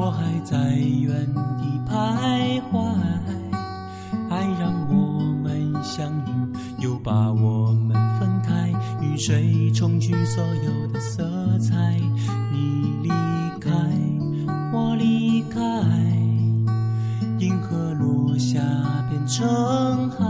[0.00, 1.26] 我还在原
[1.58, 2.80] 地徘徊。
[4.30, 8.72] 爱让我们相遇，又把我们分开。
[9.02, 12.00] 雨水冲去所有的色彩，
[12.50, 13.10] 你离
[13.60, 13.70] 开，
[14.72, 15.60] 我离开。
[17.38, 18.58] 银河落下
[19.10, 20.24] 变成海，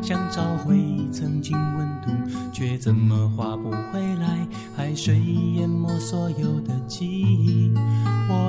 [0.00, 0.74] 想找回
[1.12, 2.10] 曾经温度，
[2.50, 4.48] 却怎么划不回来。
[4.74, 5.18] 海水
[5.56, 7.70] 淹没所有的记忆，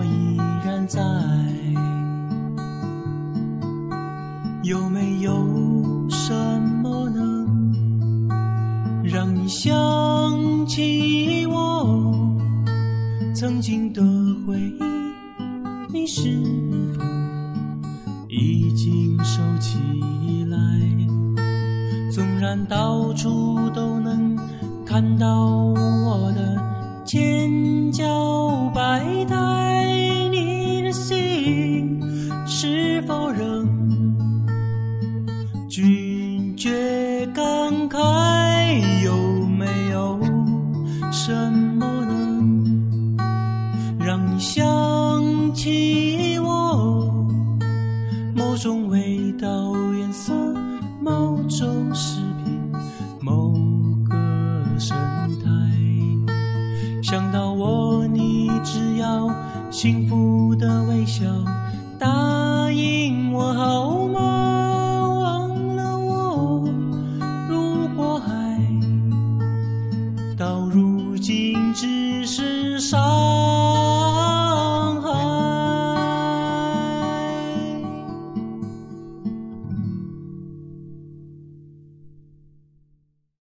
[0.03, 0.99] 我依然在。
[4.63, 5.31] 有没有
[6.09, 6.33] 什
[6.81, 8.21] 么能
[9.01, 9.71] 让你想
[10.67, 12.13] 起我
[13.33, 14.01] 曾经的
[14.45, 14.83] 回忆？
[15.93, 16.21] 你是
[16.97, 17.03] 否
[18.27, 19.79] 已经收起
[20.49, 20.57] 来？
[22.11, 24.37] 纵然到处都能
[24.85, 26.61] 看到我的
[27.05, 28.03] 尖角
[33.23, 34.17] 是否仍
[35.69, 37.43] 拒绝感
[37.89, 39.03] 慨？
[39.03, 39.15] 有
[39.47, 40.19] 没有
[41.11, 41.31] 什
[41.79, 43.15] 么能
[43.99, 44.61] 让你想
[45.53, 47.25] 起我？
[48.35, 49.47] 某种味道、
[49.97, 50.33] 颜色，
[51.01, 52.59] 某种食品，
[53.21, 53.53] 某
[54.09, 54.15] 个
[54.77, 54.97] 神
[55.41, 55.49] 态。
[57.01, 59.29] 想到我，你只要
[59.71, 61.25] 幸福的微笑，
[61.99, 62.09] 答
[62.73, 64.02] 应我好？